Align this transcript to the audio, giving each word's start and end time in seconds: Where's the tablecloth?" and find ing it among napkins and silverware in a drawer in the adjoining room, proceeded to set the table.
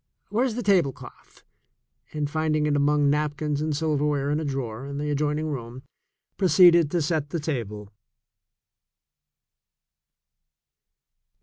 Where's 0.29 0.55
the 0.55 0.63
tablecloth?" 0.63 1.43
and 2.11 2.27
find 2.27 2.55
ing 2.55 2.65
it 2.65 2.75
among 2.75 3.11
napkins 3.11 3.61
and 3.61 3.77
silverware 3.77 4.31
in 4.31 4.39
a 4.39 4.43
drawer 4.43 4.87
in 4.87 4.97
the 4.97 5.11
adjoining 5.11 5.45
room, 5.51 5.83
proceeded 6.37 6.89
to 6.89 7.03
set 7.03 7.29
the 7.29 7.39
table. 7.39 7.93